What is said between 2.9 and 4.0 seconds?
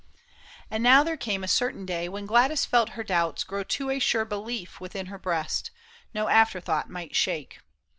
her doubts Grow to a